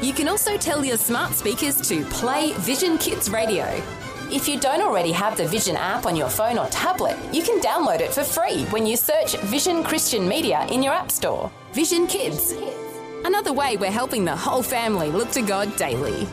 You 0.00 0.12
can 0.12 0.28
also 0.28 0.56
tell 0.56 0.84
your 0.84 0.96
smart 0.96 1.34
speakers 1.34 1.80
to 1.88 2.04
play 2.04 2.52
Vision 2.58 2.98
Kids 2.98 3.30
Radio. 3.30 3.64
If 4.30 4.46
you 4.46 4.60
don't 4.60 4.80
already 4.80 5.10
have 5.10 5.36
the 5.36 5.48
Vision 5.48 5.74
app 5.74 6.06
on 6.06 6.14
your 6.14 6.28
phone 6.28 6.56
or 6.56 6.68
tablet, 6.68 7.16
you 7.32 7.42
can 7.42 7.60
download 7.60 8.00
it 8.00 8.12
for 8.12 8.22
free 8.22 8.64
when 8.66 8.86
you 8.86 8.96
search 8.96 9.36
Vision 9.46 9.82
Christian 9.82 10.28
Media 10.28 10.64
in 10.70 10.84
your 10.84 10.92
App 10.92 11.10
Store. 11.10 11.50
Vision 11.72 12.06
Kids. 12.06 12.54
Another 13.24 13.52
way 13.52 13.76
we're 13.76 13.90
helping 13.90 14.24
the 14.24 14.36
whole 14.36 14.62
family 14.62 15.10
look 15.10 15.32
to 15.32 15.42
God 15.42 15.74
daily. 15.76 16.28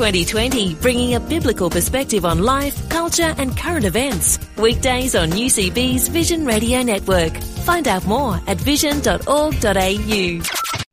2020, 0.00 0.76
bringing 0.76 1.14
a 1.14 1.20
biblical 1.20 1.68
perspective 1.68 2.24
on 2.24 2.42
life, 2.42 2.88
culture, 2.88 3.34
and 3.36 3.54
current 3.54 3.84
events. 3.84 4.38
Weekdays 4.56 5.14
on 5.14 5.28
UCB's 5.28 6.08
Vision 6.08 6.46
Radio 6.46 6.82
Network. 6.82 7.36
Find 7.66 7.86
out 7.86 8.06
more 8.06 8.40
at 8.46 8.56
vision.org.au. 8.56 10.42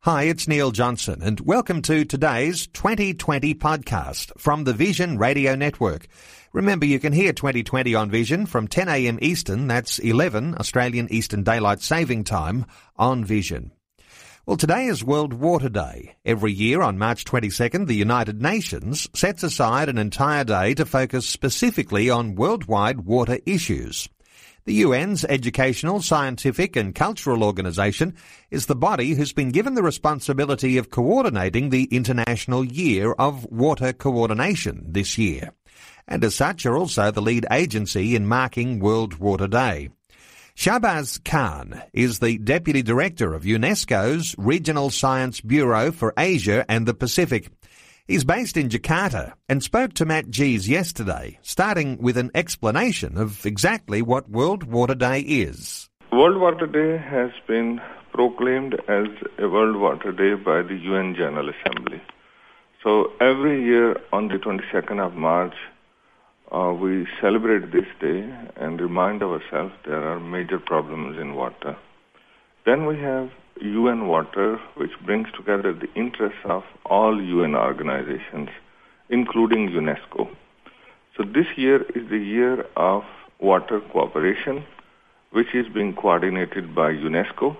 Hi, 0.03 0.23
it's 0.23 0.47
Neil 0.49 0.71
Johnson, 0.71 1.21
and 1.23 1.39
welcome 1.39 1.81
to 1.83 2.03
today's 2.03 2.67
2020 2.67 3.55
podcast 3.55 4.37
from 4.37 4.65
the 4.65 4.73
Vision 4.73 5.17
Radio 5.17 5.55
Network. 5.55 6.07
Remember, 6.51 6.85
you 6.85 6.99
can 6.99 7.13
hear 7.13 7.31
2020 7.31 7.95
on 7.95 8.09
Vision 8.09 8.45
from 8.45 8.67
10 8.67 8.89
a.m. 8.89 9.19
Eastern, 9.21 9.67
that's 9.67 9.99
11 9.99 10.55
Australian 10.59 11.09
Eastern 11.13 11.43
Daylight 11.43 11.79
Saving 11.79 12.25
Time, 12.25 12.65
on 12.97 13.23
Vision. 13.23 13.71
Well, 14.47 14.55
today 14.55 14.85
is 14.85 15.03
World 15.03 15.33
Water 15.33 15.67
Day. 15.67 16.15
Every 16.23 16.53
year 16.53 16.81
on 16.81 16.97
March 16.97 17.25
22nd, 17.25 17.85
the 17.85 17.95
United 17.95 18.41
Nations 18.41 19.09
sets 19.13 19.43
aside 19.43 19.89
an 19.89 19.97
entire 19.97 20.45
day 20.45 20.73
to 20.75 20.85
focus 20.85 21.27
specifically 21.27 22.09
on 22.09 22.35
worldwide 22.35 23.01
water 23.01 23.39
issues. 23.45 24.07
The 24.63 24.83
UN's 24.83 25.25
Educational, 25.25 26.01
Scientific 26.01 26.77
and 26.77 26.95
Cultural 26.95 27.43
Organisation 27.43 28.15
is 28.49 28.67
the 28.67 28.75
body 28.77 29.15
who's 29.15 29.33
been 29.33 29.51
given 29.51 29.73
the 29.73 29.83
responsibility 29.83 30.77
of 30.77 30.91
coordinating 30.91 31.69
the 31.69 31.83
International 31.83 32.63
Year 32.63 33.11
of 33.19 33.43
Water 33.51 33.91
Coordination 33.91 34.93
this 34.93 35.17
year, 35.17 35.51
and 36.07 36.23
as 36.23 36.35
such 36.35 36.65
are 36.65 36.77
also 36.77 37.11
the 37.11 37.21
lead 37.21 37.45
agency 37.51 38.15
in 38.15 38.25
marking 38.25 38.79
World 38.79 39.15
Water 39.15 39.49
Day. 39.49 39.89
Shahbaz 40.57 41.23
Khan 41.23 41.83
is 41.93 42.17
the 42.17 42.39
Deputy 42.39 42.81
Director 42.81 43.35
of 43.35 43.43
UNESCO's 43.43 44.33
Regional 44.39 44.89
Science 44.89 45.39
Bureau 45.39 45.91
for 45.91 46.15
Asia 46.17 46.65
and 46.67 46.87
the 46.87 46.95
Pacific. 46.95 47.49
He's 48.07 48.23
based 48.23 48.57
in 48.57 48.69
Jakarta 48.69 49.33
and 49.47 49.61
spoke 49.61 49.93
to 49.93 50.05
Matt 50.05 50.31
Gees 50.31 50.67
yesterday, 50.67 51.37
starting 51.43 51.99
with 51.99 52.17
an 52.17 52.31
explanation 52.33 53.19
of 53.19 53.45
exactly 53.45 54.01
what 54.01 54.31
World 54.31 54.63
Water 54.63 54.95
Day 54.95 55.19
is. 55.19 55.89
World 56.11 56.41
Water 56.41 56.65
Day 56.65 56.97
has 57.05 57.29
been 57.47 57.79
proclaimed 58.11 58.73
as 58.87 59.05
a 59.37 59.47
World 59.47 59.75
Water 59.75 60.11
Day 60.11 60.33
by 60.33 60.63
the 60.63 60.75
UN 60.75 61.13
General 61.13 61.51
Assembly. 61.51 62.01
So 62.83 63.11
every 63.21 63.63
year 63.63 63.95
on 64.11 64.29
the 64.29 64.39
22nd 64.39 65.05
of 65.05 65.13
March, 65.13 65.53
uh, 66.51 66.73
we 66.73 67.05
celebrate 67.21 67.71
this 67.71 67.87
day 67.99 68.29
and 68.55 68.79
remind 68.79 69.21
ourselves 69.21 69.73
there 69.85 70.03
are 70.07 70.19
major 70.19 70.59
problems 70.59 71.17
in 71.19 71.35
water. 71.35 71.75
Then 72.65 72.85
we 72.85 72.97
have 72.99 73.29
UN 73.61 74.07
Water, 74.07 74.59
which 74.75 74.91
brings 75.05 75.27
together 75.35 75.73
the 75.73 75.91
interests 75.93 76.39
of 76.45 76.63
all 76.85 77.21
UN 77.21 77.55
organizations, 77.55 78.49
including 79.09 79.69
UNESCO. 79.69 80.29
So 81.15 81.23
this 81.23 81.47
year 81.55 81.81
is 81.95 82.09
the 82.09 82.17
year 82.17 82.65
of 82.75 83.03
water 83.39 83.81
cooperation, 83.91 84.63
which 85.31 85.53
is 85.53 85.65
being 85.73 85.95
coordinated 85.95 86.75
by 86.75 86.91
UNESCO, 86.91 87.57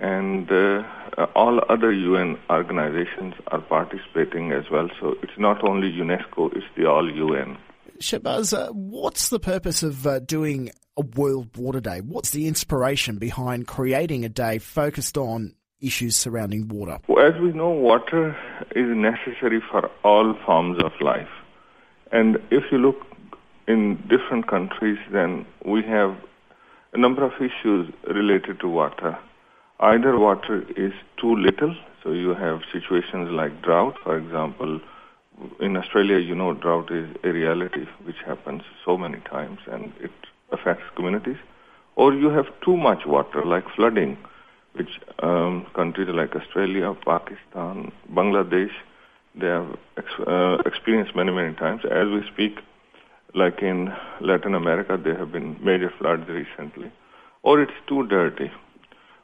and 0.00 0.50
uh, 0.50 1.26
all 1.34 1.60
other 1.68 1.92
UN 1.92 2.38
organizations 2.50 3.34
are 3.48 3.60
participating 3.60 4.52
as 4.52 4.64
well. 4.70 4.88
So 5.00 5.16
it's 5.22 5.38
not 5.38 5.62
only 5.62 5.92
UNESCO, 5.92 6.56
it's 6.56 6.66
the 6.76 6.86
all 6.86 7.10
UN. 7.10 7.58
Shahbaz, 8.00 8.56
uh, 8.56 8.72
what's 8.72 9.28
the 9.28 9.40
purpose 9.40 9.82
of 9.82 10.06
uh, 10.06 10.20
doing 10.20 10.70
a 10.96 11.02
World 11.02 11.56
Water 11.56 11.80
Day? 11.80 12.00
What's 12.00 12.30
the 12.30 12.46
inspiration 12.46 13.18
behind 13.18 13.66
creating 13.66 14.24
a 14.24 14.28
day 14.28 14.58
focused 14.58 15.18
on 15.18 15.54
issues 15.80 16.16
surrounding 16.16 16.68
water? 16.68 16.98
Well, 17.08 17.26
as 17.26 17.40
we 17.40 17.52
know, 17.52 17.70
water 17.70 18.36
is 18.74 18.86
necessary 18.88 19.60
for 19.70 19.90
all 20.04 20.34
forms 20.46 20.82
of 20.82 20.92
life. 21.00 21.28
And 22.12 22.36
if 22.50 22.64
you 22.70 22.78
look 22.78 22.96
in 23.66 23.96
different 24.08 24.48
countries, 24.48 24.98
then 25.12 25.44
we 25.64 25.82
have 25.82 26.16
a 26.92 26.98
number 26.98 27.24
of 27.24 27.32
issues 27.36 27.92
related 28.08 28.60
to 28.60 28.68
water. 28.68 29.18
Either 29.80 30.18
water 30.18 30.64
is 30.76 30.92
too 31.20 31.36
little, 31.36 31.74
so 32.02 32.12
you 32.12 32.34
have 32.34 32.60
situations 32.72 33.28
like 33.30 33.62
drought, 33.62 33.94
for 34.02 34.16
example, 34.16 34.80
in 35.60 35.76
Australia, 35.76 36.18
you 36.18 36.34
know, 36.34 36.52
drought 36.54 36.90
is 36.90 37.08
a 37.24 37.28
reality 37.28 37.86
which 38.04 38.16
happens 38.26 38.62
so 38.84 38.96
many 38.96 39.18
times 39.20 39.58
and 39.70 39.92
it 40.00 40.10
affects 40.52 40.84
communities. 40.96 41.36
Or 41.96 42.14
you 42.14 42.28
have 42.30 42.46
too 42.64 42.76
much 42.76 43.06
water, 43.06 43.44
like 43.44 43.64
flooding, 43.74 44.16
which 44.74 45.00
um, 45.20 45.66
countries 45.74 46.08
like 46.08 46.34
Australia, 46.34 46.94
Pakistan, 47.04 47.92
Bangladesh, 48.12 48.72
they 49.34 49.46
have 49.46 49.76
ex- 49.96 50.26
uh, 50.26 50.58
experienced 50.64 51.14
many, 51.16 51.32
many 51.32 51.54
times. 51.54 51.82
As 51.84 52.08
we 52.08 52.22
speak, 52.32 52.58
like 53.34 53.62
in 53.62 53.92
Latin 54.20 54.54
America, 54.54 54.98
there 55.02 55.16
have 55.16 55.32
been 55.32 55.56
major 55.62 55.92
floods 55.98 56.28
recently. 56.28 56.90
Or 57.42 57.60
it's 57.60 57.72
too 57.86 58.06
dirty, 58.06 58.50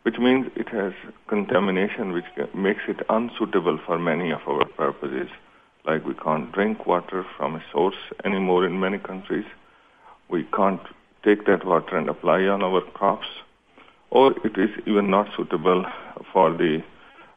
which 0.02 0.18
means 0.18 0.50
it 0.56 0.68
has 0.68 0.92
contamination 1.28 2.12
which 2.12 2.24
makes 2.54 2.82
it 2.88 3.00
unsuitable 3.08 3.78
for 3.86 3.98
many 3.98 4.30
of 4.32 4.40
our 4.46 4.64
purposes 4.66 5.28
like 5.84 6.04
we 6.04 6.14
can't 6.14 6.50
drink 6.52 6.86
water 6.86 7.26
from 7.36 7.56
a 7.56 7.64
source 7.72 7.96
anymore 8.24 8.66
in 8.66 8.80
many 8.80 8.98
countries. 8.98 9.44
We 10.28 10.44
can't 10.56 10.80
take 11.24 11.46
that 11.46 11.66
water 11.66 11.96
and 11.96 12.08
apply 12.08 12.44
on 12.44 12.62
our 12.62 12.80
crops, 12.80 13.26
or 14.10 14.32
it 14.44 14.56
is 14.56 14.70
even 14.86 15.10
not 15.10 15.28
suitable 15.36 15.84
for 16.32 16.52
the 16.52 16.82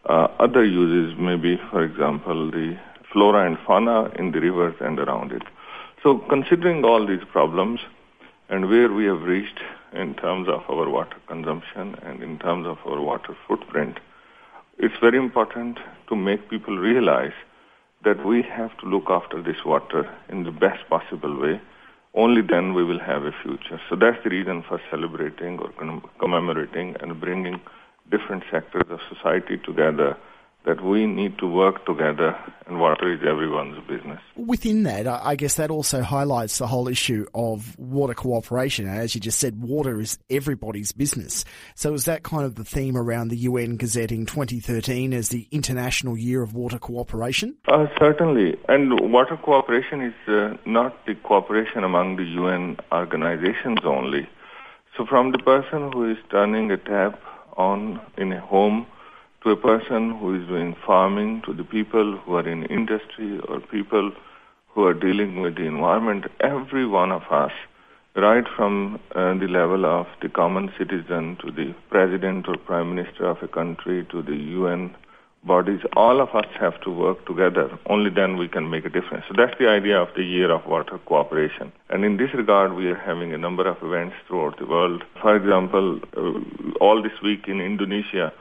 uh, 0.06 0.28
other 0.40 0.64
uses, 0.64 1.18
maybe, 1.20 1.60
for 1.70 1.84
example, 1.84 2.50
the 2.50 2.78
flora 3.12 3.46
and 3.46 3.58
fauna 3.66 4.12
in 4.18 4.32
the 4.32 4.40
rivers 4.40 4.76
and 4.80 5.00
around 5.00 5.32
it. 5.32 5.44
So 6.04 6.20
considering 6.30 6.86
all 6.86 7.06
these 7.06 7.24
problems 7.32 7.82
and 8.50 8.70
where 8.70 8.92
we 8.92 9.06
have 9.06 9.22
reached 9.24 9.60
in 9.94 10.14
terms 10.16 10.48
of 10.48 10.62
our 10.70 10.90
water 10.90 11.18
consumption 11.28 11.96
and 12.04 12.24
in 12.24 12.40
terms 12.40 12.68
of 12.68 12.78
our 12.86 13.02
water 13.02 13.36
footprint, 13.48 14.00
it's 14.78 14.94
very 15.02 15.18
important 15.18 15.80
to 16.08 16.16
make 16.16 16.50
people 16.50 16.78
realize 16.78 17.34
that 18.04 18.26
we 18.26 18.42
have 18.44 18.78
to 18.80 18.86
look 18.86 19.10
after 19.10 19.42
this 19.42 19.66
water 19.66 20.10
in 20.30 20.44
the 20.44 20.52
best 20.52 20.88
possible 20.90 21.40
way. 21.40 21.60
Only 22.14 22.42
then 22.42 22.74
we 22.74 22.84
will 22.84 23.00
have 23.00 23.24
a 23.24 23.32
future. 23.44 23.80
So 23.90 23.96
that's 23.96 24.22
the 24.24 24.30
reason 24.30 24.64
for 24.68 24.80
celebrating 24.90 25.60
or 25.60 25.72
commemorating 26.20 26.96
and 27.00 27.20
bringing 27.20 27.60
different 28.10 28.44
sectors 28.50 28.86
of 28.90 29.00
society 29.14 29.58
together 29.58 30.18
that 30.68 30.84
we 30.84 31.08
need 31.08 31.38
to 31.38 31.48
work 31.48 31.86
together 31.86 32.38
and 32.68 32.82
water 32.82 33.14
is 33.14 33.22
everyone's 33.26 33.80
business. 33.88 34.20
Within 34.36 34.84
that, 34.84 35.08
I 35.08 35.38
guess 35.38 35.56
that 35.56 35.72
also 35.72 36.02
highlights 36.02 36.58
the 36.58 36.68
whole 36.68 36.90
issue 36.90 37.26
of 37.34 37.80
water 37.80 38.14
cooperation. 38.14 38.86
As 38.86 39.16
you 39.16 39.22
just 39.22 39.40
said, 39.40 39.62
water 39.62 40.02
is 40.02 40.20
everybody's 40.30 40.92
business. 40.92 41.46
So 41.76 41.94
is 41.94 42.04
that 42.04 42.24
kind 42.24 42.44
of 42.44 42.56
the 42.56 42.66
theme 42.66 42.98
around 42.98 43.30
the 43.30 43.38
UN 43.38 43.78
gazetting 43.78 44.26
2013 44.26 45.14
as 45.14 45.30
the 45.30 45.48
International 45.52 46.18
Year 46.18 46.42
of 46.42 46.54
Water 46.54 46.80
Cooperation? 46.80 47.56
Uh, 47.70 47.86
certainly. 47.98 48.58
And 48.68 49.14
water 49.14 49.38
cooperation 49.38 50.02
is 50.02 50.28
uh, 50.28 50.58
not 50.66 51.06
the 51.06 51.16
cooperation 51.16 51.86
among 51.86 52.18
the 52.18 52.26
UN 52.26 52.76
organizations 52.92 53.80
only. 53.86 54.28
So 54.98 55.06
from 55.06 55.32
the 55.32 55.40
person 55.40 55.94
who 55.94 56.12
is 56.12 56.18
turning 56.30 56.72
a 56.72 56.78
tap 56.78 57.22
on 57.56 58.02
in 58.18 58.34
a 58.34 58.42
home 58.42 58.86
to 59.44 59.52
a 59.52 59.56
person 59.56 60.18
who 60.18 60.42
is 60.42 60.48
doing 60.48 60.76
farming, 60.86 61.42
to 61.46 61.54
the 61.54 61.64
people 61.64 62.18
who 62.18 62.36
are 62.36 62.48
in 62.48 62.66
industry 62.66 63.40
or 63.48 63.60
people 63.60 64.12
who 64.70 64.84
are 64.84 64.94
dealing 64.94 65.42
with 65.42 65.56
the 65.56 65.66
environment, 65.66 66.26
every 66.40 66.86
one 66.86 67.12
of 67.12 67.24
us, 67.32 67.52
right 68.16 68.46
from 68.56 69.00
uh, 69.16 69.34
the 69.36 69.48
level 69.48 69.86
of 69.86 70.08
the 70.22 70.30
common 70.30 70.72
citizen 70.78 71.38
to 71.42 71.52
the 71.52 71.74
president 71.90 72.48
or 72.48 72.58
prime 72.58 72.96
minister 72.96 73.26
of 73.26 73.38
a 73.44 73.48
country 73.48 74.06
to 74.12 74.22
the 74.22 74.36
UN 74.36 74.96
bodies, 75.44 75.80
all 75.96 76.20
of 76.20 76.30
us 76.36 76.50
have 76.60 76.80
to 76.82 76.92
work 76.92 77.26
together. 77.26 77.70
Only 77.88 78.10
then 78.10 78.38
we 78.38 78.48
can 78.48 78.70
make 78.70 78.86
a 78.86 78.90
difference. 78.90 79.26
So 79.28 79.36
that's 79.38 79.58
the 79.60 79.70
idea 79.70 80.00
of 80.00 80.10
the 80.16 80.24
Year 80.24 80.52
of 80.52 80.66
Water 80.66 80.98
Cooperation. 81.06 81.72
And 81.90 82.04
in 82.04 82.18
this 82.18 82.34
regard, 82.34 82.74
we 82.74 82.88
are 82.88 82.96
having 82.96 83.34
a 83.34 83.38
number 83.38 83.68
of 83.68 83.78
events 83.82 84.16
throughout 84.28 84.58
the 84.60 84.66
world. 84.66 85.04
For 85.22 85.36
example, 85.36 86.00
uh, 86.18 86.78
all 86.82 87.02
this 87.02 87.22
week 87.24 87.48
in 87.48 87.62
Indonesia, 87.62 88.34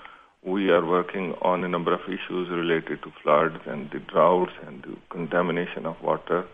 we 0.46 0.70
are 0.70 0.86
working 0.86 1.34
on 1.42 1.64
a 1.64 1.68
number 1.68 1.92
of 1.92 2.00
issues 2.06 2.48
related 2.48 3.02
to 3.02 3.12
floods 3.20 3.58
and 3.66 3.90
the 3.90 3.98
droughts 3.98 4.52
and 4.64 4.80
the 4.84 4.94
contamination 5.10 5.84
of 5.84 6.00
water. 6.00 6.44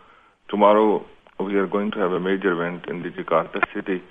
Tomorrow, 0.49 1.05
we 1.39 1.57
are 1.57 1.67
going 1.67 1.91
to 1.91 1.99
have 1.99 2.13
a 2.13 2.19
major 2.19 2.53
event 2.53 2.87
in 2.89 3.03
the 3.03 3.11
Jakarta 3.11 3.61
city 3.75 4.03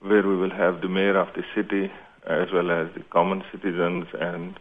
where 0.00 0.26
we 0.26 0.36
will 0.36 0.50
have 0.50 0.80
the 0.80 0.88
mayor 0.88 1.16
of 1.16 1.28
the 1.34 1.44
city 1.54 1.92
as 2.26 2.48
well 2.52 2.72
as 2.72 2.92
the 2.94 3.04
common 3.10 3.44
citizens 3.52 4.06
and 4.20 4.58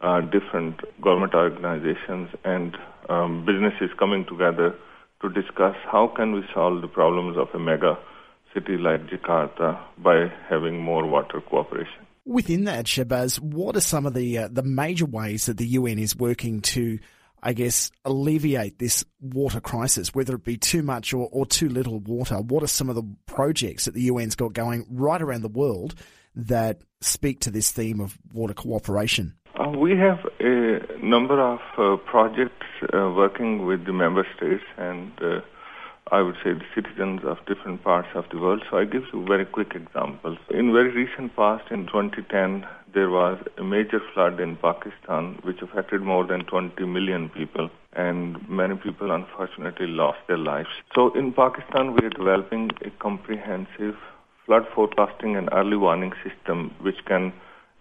uh, 0.00 0.20
different 0.22 0.80
government 1.00 1.34
organizations 1.34 2.28
and 2.44 2.76
um, 3.08 3.46
businesses 3.46 3.90
coming 3.96 4.26
together 4.26 4.74
to 5.22 5.28
discuss 5.28 5.76
how 5.90 6.12
can 6.16 6.32
we 6.32 6.42
solve 6.52 6.82
the 6.82 6.88
problems 6.88 7.38
of 7.38 7.46
a 7.54 7.60
mega 7.60 7.96
city 8.52 8.76
like 8.76 9.06
Jakarta 9.06 9.78
by 10.02 10.26
having 10.48 10.80
more 10.80 11.06
water 11.06 11.40
cooperation. 11.40 12.05
Within 12.26 12.64
that, 12.64 12.86
Shahbaz, 12.86 13.38
what 13.38 13.76
are 13.76 13.80
some 13.80 14.04
of 14.04 14.12
the 14.12 14.36
uh, 14.36 14.48
the 14.50 14.64
major 14.64 15.06
ways 15.06 15.46
that 15.46 15.58
the 15.58 15.66
UN 15.68 16.00
is 16.00 16.16
working 16.16 16.60
to, 16.62 16.98
I 17.40 17.52
guess, 17.52 17.92
alleviate 18.04 18.80
this 18.80 19.04
water 19.20 19.60
crisis, 19.60 20.12
whether 20.12 20.34
it 20.34 20.42
be 20.42 20.56
too 20.56 20.82
much 20.82 21.14
or, 21.14 21.28
or 21.30 21.46
too 21.46 21.68
little 21.68 22.00
water? 22.00 22.40
What 22.40 22.64
are 22.64 22.66
some 22.66 22.88
of 22.88 22.96
the 22.96 23.04
projects 23.26 23.84
that 23.84 23.94
the 23.94 24.10
UN's 24.10 24.34
got 24.34 24.54
going 24.54 24.86
right 24.90 25.22
around 25.22 25.42
the 25.42 25.48
world 25.48 25.94
that 26.34 26.80
speak 27.00 27.38
to 27.42 27.50
this 27.52 27.70
theme 27.70 28.00
of 28.00 28.18
water 28.32 28.54
cooperation? 28.54 29.34
Uh, 29.54 29.70
we 29.70 29.96
have 29.96 30.18
a 30.40 30.80
number 31.00 31.40
of 31.40 31.60
uh, 31.78 31.96
projects 32.10 32.66
uh, 32.92 33.08
working 33.16 33.64
with 33.66 33.86
the 33.86 33.92
member 33.92 34.26
states 34.36 34.64
and 34.78 35.12
uh, 35.22 35.40
I 36.12 36.22
would 36.22 36.36
say 36.36 36.52
the 36.52 36.64
citizens 36.72 37.22
of 37.24 37.38
different 37.46 37.82
parts 37.82 38.08
of 38.14 38.26
the 38.30 38.38
world. 38.38 38.62
So 38.70 38.78
I 38.78 38.84
give 38.84 39.02
you 39.12 39.24
very 39.26 39.44
quick 39.44 39.74
examples. 39.74 40.38
In 40.50 40.72
very 40.72 40.92
recent 40.92 41.34
past, 41.34 41.64
in 41.72 41.86
2010, 41.86 42.64
there 42.94 43.10
was 43.10 43.38
a 43.58 43.64
major 43.64 44.00
flood 44.14 44.38
in 44.38 44.54
Pakistan 44.56 45.40
which 45.42 45.62
affected 45.62 46.02
more 46.02 46.24
than 46.24 46.44
20 46.44 46.84
million 46.84 47.28
people 47.30 47.70
and 47.92 48.48
many 48.48 48.76
people 48.76 49.10
unfortunately 49.10 49.88
lost 49.88 50.18
their 50.28 50.38
lives. 50.38 50.68
So 50.94 51.12
in 51.14 51.32
Pakistan, 51.32 51.94
we 51.94 52.06
are 52.06 52.10
developing 52.10 52.70
a 52.84 52.90
comprehensive 52.90 53.96
flood 54.44 54.64
forecasting 54.76 55.34
and 55.34 55.48
early 55.50 55.76
warning 55.76 56.12
system 56.22 56.72
which 56.82 57.04
can 57.06 57.32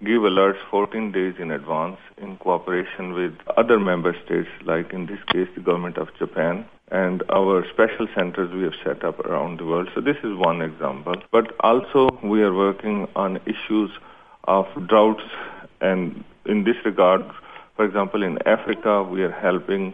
give 0.04 0.24
alerts 0.24 0.58
14 0.72 1.12
days 1.12 1.36
in 1.40 1.52
advance 1.52 2.00
in 2.18 2.38
cooperation 2.38 3.14
with 3.14 3.34
other 3.56 3.80
member 3.80 4.16
states, 4.26 4.50
like 4.66 4.92
in 4.94 5.06
this 5.06 5.20
case 5.32 5.48
the 5.56 5.62
government 5.62 5.98
of 5.98 6.08
Japan 6.18 6.66
and 6.92 7.24
our 7.34 7.66
special 7.74 8.08
centers 8.16 8.54
we 8.54 8.64
have 8.64 8.74
set 8.84 9.04
up 9.04 9.20
around 9.20 9.60
the 9.60 9.66
world. 9.66 9.90
So 9.96 10.02
this 10.02 10.18
is 10.24 10.38
one 10.38 10.62
example. 10.62 11.16
But 11.32 11.54
also 11.60 12.20
we 12.24 12.42
are 12.42 12.54
working 12.54 13.08
on 13.16 13.38
issues 13.46 13.92
of 14.44 14.66
droughts 14.88 15.24
and 15.82 16.24
in 16.46 16.64
this 16.64 16.76
regard, 16.86 17.22
for 17.76 17.86
example, 17.86 18.24
in 18.24 18.38
Africa 18.48 19.04
we 19.04 19.24
are 19.24 19.32
helping 19.32 19.94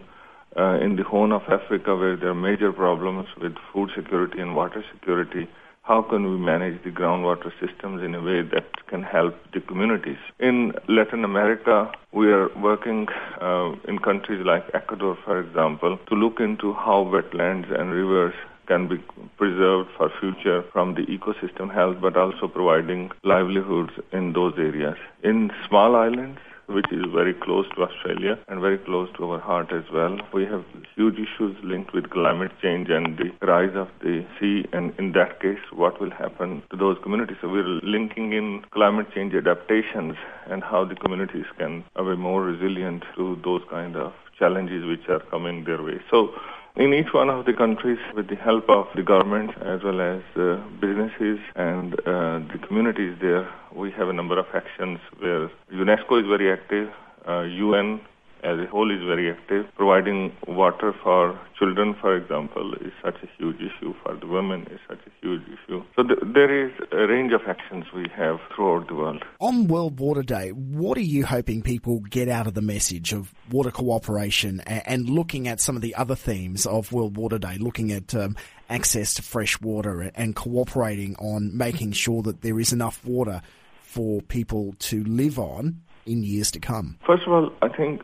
uh, 0.57 0.79
in 0.81 0.97
the 0.97 1.03
Horn 1.03 1.31
of 1.31 1.43
Africa 1.43 1.95
where 1.95 2.17
there 2.17 2.29
are 2.29 2.35
major 2.35 2.73
problems 2.73 3.27
with 3.41 3.55
food 3.71 3.89
security 3.95 4.39
and 4.39 4.55
water 4.55 4.83
security 4.93 5.47
how 5.83 6.01
can 6.01 6.29
we 6.31 6.37
manage 6.37 6.83
the 6.83 6.89
groundwater 6.89 7.51
systems 7.59 8.03
in 8.03 8.13
a 8.13 8.21
way 8.21 8.41
that 8.41 8.65
can 8.87 9.01
help 9.01 9.35
the 9.53 9.61
communities. 9.61 10.17
In 10.39 10.73
Latin 10.87 11.23
America, 11.23 11.91
we 12.11 12.31
are 12.31 12.49
working 12.59 13.07
uh, 13.41 13.71
in 13.87 13.99
countries 13.99 14.45
like 14.45 14.63
Ecuador, 14.73 15.17
for 15.25 15.39
example, 15.39 15.97
to 16.07 16.15
look 16.15 16.39
into 16.39 16.73
how 16.73 17.09
wetlands 17.11 17.71
and 17.79 17.91
rivers 17.91 18.33
can 18.67 18.87
be 18.87 18.97
preserved 19.37 19.89
for 19.97 20.11
future 20.19 20.63
from 20.71 20.93
the 20.95 21.01
ecosystem 21.01 21.73
health, 21.73 21.97
but 22.01 22.15
also 22.15 22.47
providing 22.47 23.09
livelihoods 23.23 23.91
in 24.13 24.33
those 24.33 24.53
areas. 24.57 24.97
In 25.23 25.51
small 25.67 25.95
islands, 25.95 26.39
which 26.73 26.91
is 26.91 27.05
very 27.13 27.33
close 27.33 27.65
to 27.75 27.83
Australia 27.83 28.37
and 28.47 28.61
very 28.61 28.77
close 28.77 29.09
to 29.17 29.31
our 29.31 29.39
heart 29.39 29.71
as 29.71 29.83
well. 29.93 30.17
We 30.33 30.45
have 30.45 30.63
huge 30.95 31.15
issues 31.15 31.55
linked 31.63 31.93
with 31.93 32.09
climate 32.09 32.51
change 32.61 32.89
and 32.89 33.17
the 33.17 33.45
rise 33.45 33.75
of 33.75 33.87
the 34.01 34.25
sea, 34.39 34.65
and 34.73 34.93
in 34.97 35.11
that 35.13 35.41
case, 35.41 35.59
what 35.71 35.99
will 35.99 36.11
happen 36.11 36.63
to 36.71 36.77
those 36.77 36.97
communities? 37.03 37.37
So 37.41 37.49
we're 37.49 37.79
linking 37.83 38.33
in 38.33 38.63
climate 38.71 39.07
change 39.13 39.33
adaptations 39.33 40.15
and 40.47 40.63
how 40.63 40.85
the 40.85 40.95
communities 40.95 41.45
can 41.57 41.83
be 41.95 42.15
more 42.15 42.43
resilient 42.43 43.03
to 43.15 43.39
those 43.43 43.61
kind 43.69 43.95
of 43.95 44.13
challenges 44.37 44.85
which 44.85 45.07
are 45.09 45.21
coming 45.29 45.63
their 45.65 45.81
way. 45.81 45.99
So 46.09 46.33
in 46.75 46.93
each 46.93 47.13
one 47.13 47.29
of 47.29 47.45
the 47.45 47.53
countries 47.53 47.99
with 48.15 48.27
the 48.29 48.35
help 48.35 48.69
of 48.69 48.87
the 48.95 49.03
government 49.03 49.51
as 49.61 49.83
well 49.83 49.99
as 49.99 50.21
uh, 50.35 50.57
businesses 50.79 51.39
and 51.55 51.93
uh, 52.01 52.39
the 52.51 52.59
communities 52.67 53.17
there, 53.21 53.49
we 53.75 53.91
have 53.91 54.07
a 54.07 54.13
number 54.13 54.39
of 54.39 54.45
actions 54.53 54.99
where 55.19 55.49
UNESCO 55.73 56.21
is 56.21 56.27
very 56.27 56.51
active, 56.51 56.89
uh, 57.27 57.41
UN 57.41 57.99
as 58.43 58.59
a 58.59 58.65
whole 58.65 58.91
is 58.91 59.03
very 59.05 59.31
active. 59.31 59.65
Providing 59.75 60.35
water 60.47 60.93
for 61.03 61.39
children, 61.57 61.95
for 61.99 62.15
example, 62.15 62.73
is 62.81 62.91
such 63.03 63.15
a 63.23 63.27
huge 63.37 63.57
issue. 63.57 63.93
For 64.03 64.15
the 64.15 64.27
women, 64.27 64.67
is 64.71 64.79
such 64.87 64.99
a 65.05 65.11
huge 65.21 65.43
issue. 65.43 65.83
So 65.95 66.03
th- 66.03 66.19
there 66.33 66.65
is 66.65 66.71
a 66.91 67.07
range 67.07 67.33
of 67.33 67.41
actions 67.47 67.85
we 67.93 68.07
have 68.15 68.39
throughout 68.55 68.87
the 68.87 68.95
world. 68.95 69.23
On 69.39 69.67
World 69.67 69.99
Water 69.99 70.23
Day, 70.23 70.49
what 70.49 70.97
are 70.97 71.01
you 71.01 71.25
hoping 71.25 71.61
people 71.61 71.99
get 71.99 72.27
out 72.27 72.47
of 72.47 72.53
the 72.53 72.61
message 72.61 73.13
of 73.13 73.33
water 73.51 73.71
cooperation 73.71 74.61
and, 74.61 74.83
and 74.85 75.09
looking 75.09 75.47
at 75.47 75.59
some 75.59 75.75
of 75.75 75.81
the 75.81 75.95
other 75.95 76.15
themes 76.15 76.65
of 76.65 76.91
World 76.91 77.17
Water 77.17 77.37
Day, 77.37 77.57
looking 77.57 77.91
at 77.91 78.15
um, 78.15 78.35
access 78.69 79.13
to 79.15 79.21
fresh 79.21 79.59
water 79.61 80.11
and 80.15 80.35
cooperating 80.35 81.15
on 81.17 81.55
making 81.55 81.91
sure 81.91 82.21
that 82.23 82.41
there 82.41 82.59
is 82.59 82.73
enough 82.73 83.03
water 83.05 83.41
for 83.81 84.21
people 84.21 84.73
to 84.79 85.03
live 85.03 85.37
on 85.37 85.81
in 86.05 86.23
years 86.23 86.51
to 86.51 86.59
come? 86.59 86.97
First 87.05 87.23
of 87.23 87.33
all, 87.33 87.51
I 87.61 87.69
think 87.69 88.01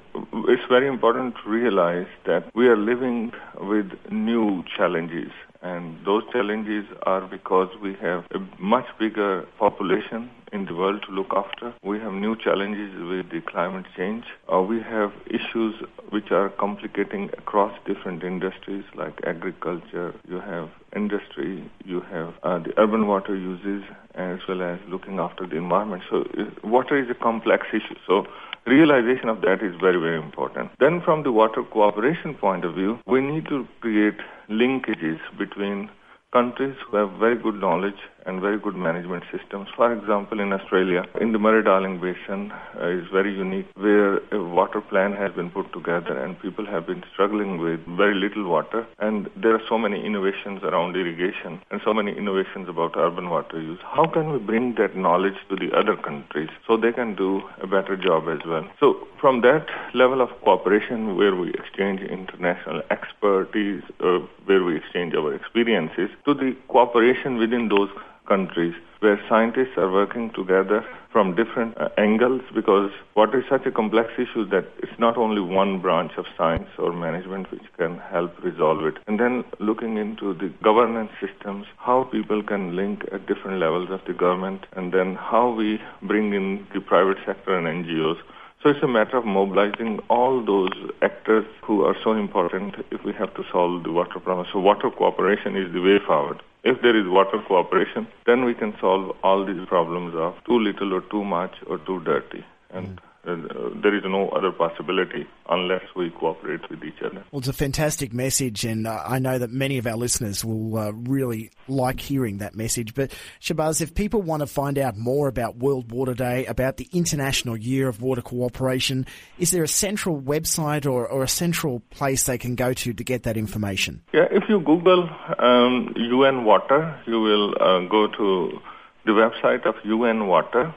it's 0.47 0.67
very 0.69 0.87
important 0.87 1.35
to 1.43 1.49
realize 1.49 2.07
that 2.25 2.49
we 2.55 2.67
are 2.67 2.77
living 2.77 3.31
with 3.59 3.91
new 4.11 4.63
challenges. 4.75 5.31
And 5.61 6.05
those 6.05 6.23
challenges 6.31 6.85
are 7.03 7.21
because 7.21 7.69
we 7.81 7.95
have 8.01 8.25
a 8.31 8.39
much 8.59 8.85
bigger 8.99 9.45
population 9.57 10.29
in 10.53 10.65
the 10.65 10.73
world 10.73 11.03
to 11.07 11.11
look 11.11 11.33
after. 11.35 11.73
We 11.83 11.99
have 11.99 12.13
new 12.13 12.35
challenges 12.35 12.93
with 12.95 13.29
the 13.31 13.41
climate 13.41 13.85
change. 13.95 14.25
Uh, 14.51 14.61
we 14.61 14.79
have 14.81 15.11
issues 15.25 15.75
which 16.09 16.31
are 16.31 16.49
complicating 16.49 17.29
across 17.37 17.77
different 17.85 18.23
industries 18.23 18.85
like 18.95 19.19
agriculture. 19.25 20.13
You 20.27 20.39
have 20.39 20.69
industry, 20.95 21.69
you 21.83 22.01
have 22.01 22.33
uh, 22.43 22.59
the 22.59 22.73
urban 22.77 23.07
water 23.07 23.35
uses, 23.35 23.83
as 24.15 24.39
well 24.47 24.61
as 24.61 24.79
looking 24.87 25.19
after 25.19 25.45
the 25.45 25.57
environment. 25.57 26.03
So 26.09 26.21
uh, 26.37 26.45
water 26.63 26.97
is 26.97 27.09
a 27.09 27.15
complex 27.15 27.67
issue. 27.73 27.99
So 28.07 28.25
realization 28.67 29.29
of 29.29 29.41
that 29.41 29.63
is 29.63 29.73
very, 29.79 29.99
very 29.99 30.17
important. 30.17 30.71
Then 30.79 31.01
from 31.03 31.23
the 31.23 31.31
water 31.31 31.63
cooperation 31.63 32.35
point 32.35 32.65
of 32.65 32.75
view, 32.75 32.99
we 33.07 33.21
need 33.21 33.45
to 33.47 33.67
create 33.81 34.17
linkages 34.49 35.19
between 35.37 35.89
countries 36.33 36.75
who 36.89 36.97
have 36.97 37.11
very 37.19 37.37
good 37.37 37.55
knowledge 37.55 38.01
and 38.27 38.41
very 38.41 38.59
good 38.59 38.75
management 38.75 39.23
systems. 39.31 39.67
For 39.75 39.91
example, 39.91 40.39
in 40.39 40.51
Australia, 40.53 41.05
in 41.19 41.31
the 41.31 41.39
Murray-Darling 41.39 41.99
Basin 41.99 42.51
uh, 42.51 42.87
is 42.87 43.05
very 43.11 43.33
unique 43.33 43.67
where 43.75 44.17
a 44.33 44.43
water 44.43 44.81
plan 44.81 45.13
has 45.13 45.31
been 45.33 45.49
put 45.49 45.71
together 45.73 46.17
and 46.21 46.39
people 46.41 46.65
have 46.65 46.85
been 46.85 47.03
struggling 47.11 47.57
with 47.57 47.79
very 47.97 48.13
little 48.13 48.47
water 48.47 48.85
and 48.99 49.29
there 49.35 49.55
are 49.55 49.61
so 49.69 49.77
many 49.77 50.05
innovations 50.05 50.61
around 50.63 50.95
irrigation 50.95 51.61
and 51.71 51.81
so 51.83 51.93
many 51.93 52.15
innovations 52.15 52.67
about 52.67 52.97
urban 52.97 53.29
water 53.29 53.59
use. 53.61 53.79
How 53.83 54.05
can 54.07 54.31
we 54.31 54.39
bring 54.39 54.75
that 54.75 54.95
knowledge 54.95 55.39
to 55.49 55.55
the 55.55 55.71
other 55.75 55.95
countries 55.95 56.49
so 56.67 56.75
they 56.77 56.91
can 56.91 57.15
do 57.15 57.41
a 57.61 57.67
better 57.67 57.95
job 57.95 58.27
as 58.27 58.45
well? 58.45 58.67
So 58.79 59.07
from 59.19 59.41
that 59.41 59.65
level 59.93 60.21
of 60.21 60.29
cooperation 60.41 61.15
where 61.15 61.35
we 61.35 61.49
exchange 61.53 62.01
international 62.01 62.81
expertise, 62.91 63.83
uh, 64.01 64.19
where 64.45 64.63
we 64.63 64.75
exchange 64.75 65.13
our 65.15 65.33
experiences, 65.33 66.09
to 66.25 66.33
the 66.33 66.55
cooperation 66.67 67.37
within 67.37 67.69
those 67.69 67.89
countries 68.27 68.73
where 68.99 69.19
scientists 69.29 69.77
are 69.77 69.91
working 69.91 70.31
together 70.31 70.85
from 71.11 71.35
different 71.35 71.77
uh, 71.77 71.89
angles 71.97 72.41
because 72.53 72.91
water 73.15 73.39
is 73.39 73.45
such 73.49 73.65
a 73.65 73.71
complex 73.71 74.09
issue 74.17 74.45
that 74.49 74.65
it's 74.79 74.99
not 74.99 75.17
only 75.17 75.41
one 75.41 75.79
branch 75.79 76.11
of 76.17 76.25
science 76.37 76.67
or 76.77 76.91
management 76.93 77.49
which 77.51 77.63
can 77.77 77.97
help 77.97 78.31
resolve 78.43 78.83
it. 78.85 78.95
And 79.07 79.19
then 79.19 79.43
looking 79.59 79.97
into 79.97 80.33
the 80.33 80.51
governance 80.63 81.11
systems, 81.21 81.65
how 81.77 82.03
people 82.05 82.43
can 82.43 82.75
link 82.75 83.03
at 83.11 83.27
different 83.27 83.59
levels 83.59 83.89
of 83.91 84.01
the 84.05 84.13
government, 84.13 84.65
and 84.75 84.93
then 84.93 85.15
how 85.15 85.51
we 85.51 85.79
bring 86.01 86.33
in 86.33 86.67
the 86.73 86.81
private 86.81 87.17
sector 87.25 87.57
and 87.57 87.85
NGOs 87.85 88.17
so 88.63 88.71
it's 88.71 88.81
a 88.81 88.87
matter 88.87 89.17
of 89.17 89.25
mobilizing 89.25 89.99
all 90.09 90.43
those 90.43 90.71
actors 91.03 91.45
who 91.63 91.85
are 91.85 91.95
so 92.03 92.13
important 92.13 92.75
if 92.89 93.03
we 93.05 93.13
have 93.13 93.33
to 93.35 93.43
solve 93.51 93.83
the 93.83 93.91
water 93.91 94.19
problem. 94.19 94.47
So 94.51 94.59
water 94.59 94.89
cooperation 94.89 95.55
is 95.55 95.71
the 95.71 95.79
way 95.79 95.99
forward. 96.05 96.41
If 96.69 96.81
there 96.81 96.97
is 96.99 97.07
water 97.07 97.41
cooperation, 97.47 98.07
then 98.25 98.43
we 98.43 98.53
can 98.53 98.75
solve 98.81 99.15
all 99.23 99.45
these 99.45 99.65
problems 99.69 100.13
of 100.15 100.35
too 100.45 100.59
little 100.59 100.93
or 100.93 100.99
too 100.99 101.23
much 101.23 101.51
or 101.65 101.77
too 101.77 102.01
dirty. 102.01 102.43
And 102.69 102.99
mm. 103.25 103.75
uh, 103.75 103.81
there 103.81 103.95
is 103.95 104.03
no 104.05 104.29
other 104.29 104.51
possibility 104.51 105.27
unless 105.49 105.83
we 105.95 106.09
cooperate 106.09 106.69
with 106.69 106.83
each 106.83 107.01
other. 107.01 107.23
Well, 107.31 107.39
it's 107.39 107.47
a 107.47 107.53
fantastic 107.53 108.13
message, 108.13 108.63
and 108.63 108.87
uh, 108.87 109.03
I 109.05 109.19
know 109.19 109.37
that 109.37 109.51
many 109.51 109.77
of 109.77 109.87
our 109.87 109.95
listeners 109.95 110.43
will 110.43 110.77
uh, 110.77 110.91
really 110.91 111.51
like 111.67 111.99
hearing 111.99 112.37
that 112.39 112.55
message. 112.55 112.93
But 112.93 113.11
Shahbaz, 113.41 113.81
if 113.81 113.95
people 113.95 114.21
want 114.21 114.41
to 114.41 114.47
find 114.47 114.77
out 114.77 114.97
more 114.97 115.27
about 115.27 115.57
World 115.57 115.91
Water 115.91 116.13
Day, 116.13 116.45
about 116.45 116.77
the 116.77 116.89
International 116.91 117.57
Year 117.57 117.87
of 117.87 118.01
Water 118.01 118.21
Cooperation, 118.21 119.05
is 119.39 119.51
there 119.51 119.63
a 119.63 119.67
central 119.67 120.21
website 120.21 120.85
or, 120.85 121.07
or 121.07 121.23
a 121.23 121.27
central 121.27 121.81
place 121.89 122.23
they 122.23 122.37
can 122.37 122.55
go 122.55 122.73
to 122.73 122.93
to 122.93 123.03
get 123.03 123.23
that 123.23 123.37
information? 123.37 124.01
Yeah, 124.13 124.27
if 124.31 124.43
you 124.49 124.59
Google 124.59 125.09
um, 125.39 125.93
UN 125.95 126.45
Water, 126.45 126.99
you 127.05 127.19
will 127.21 127.55
uh, 127.61 127.79
go 127.87 128.07
to 128.07 128.59
the 129.05 129.11
website 129.11 129.65
of 129.65 129.75
UN 129.83 130.27
Water. 130.27 130.73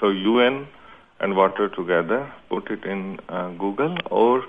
So 0.00 0.10
UN 0.10 0.66
and 1.20 1.36
water 1.36 1.68
together, 1.68 2.32
put 2.48 2.70
it 2.70 2.84
in 2.84 3.18
uh, 3.28 3.50
Google, 3.52 3.96
or 4.10 4.42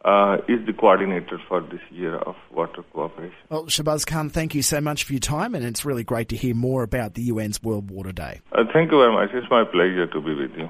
uh, 0.05 0.37
is 0.47 0.65
the 0.65 0.73
coordinator 0.73 1.39
for 1.47 1.61
this 1.61 1.81
year 1.91 2.15
of 2.15 2.35
water 2.51 2.83
cooperation. 2.93 3.35
Well, 3.49 3.65
Shahbaz 3.65 4.05
Khan, 4.05 4.29
thank 4.29 4.55
you 4.55 4.61
so 4.61 4.79
much 4.79 5.03
for 5.03 5.13
your 5.13 5.19
time, 5.19 5.55
and 5.55 5.65
it's 5.65 5.85
really 5.85 6.03
great 6.03 6.29
to 6.29 6.35
hear 6.35 6.55
more 6.55 6.83
about 6.83 7.15
the 7.15 7.29
UN's 7.29 7.61
World 7.61 7.89
Water 7.89 8.11
Day. 8.11 8.41
Uh, 8.51 8.63
thank 8.73 8.91
you 8.91 8.99
very 8.99 9.11
much. 9.11 9.31
It's 9.33 9.49
my 9.49 9.63
pleasure 9.63 10.07
to 10.07 10.21
be 10.21 10.33
with 10.33 10.55
you. 10.55 10.69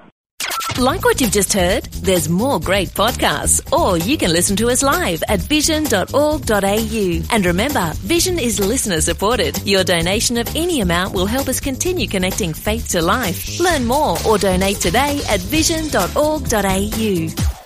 Like 0.77 1.03
what 1.03 1.19
you've 1.19 1.31
just 1.31 1.53
heard? 1.53 1.86
There's 1.86 2.29
more 2.29 2.60
great 2.60 2.89
podcasts, 2.89 3.74
or 3.74 3.98
you 3.98 4.15
can 4.15 4.31
listen 4.31 4.55
to 4.57 4.69
us 4.69 4.84
live 4.84 5.24
at 5.27 5.39
vision.org.au. 5.39 7.22
And 7.31 7.46
remember, 7.46 7.93
Vision 7.96 8.38
is 8.38 8.60
listener 8.60 9.01
supported. 9.01 9.60
Your 9.67 9.84
donation 9.84 10.38
of 10.38 10.55
any 10.55 10.81
amount 10.81 11.15
will 11.15 11.25
help 11.25 11.48
us 11.48 11.60
continue 11.60 12.07
connecting 12.07 12.53
faith 12.53 12.89
to 12.89 13.01
life. 13.01 13.60
Learn 13.60 13.86
more 13.86 14.17
or 14.27 14.38
donate 14.38 14.77
today 14.77 15.19
at 15.27 15.39
vision.org.au. 15.39 17.57